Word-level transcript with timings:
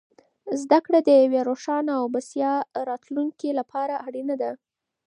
زده 0.61 0.79
کړه 0.85 0.99
د 1.03 1.09
یوې 1.23 1.39
روښانه 1.49 1.91
او 1.99 2.05
بسیا 2.15 2.53
راتلونکې 2.89 3.49
لپاره 3.59 3.93
اړینه 4.07 4.35
ده. 4.41 4.51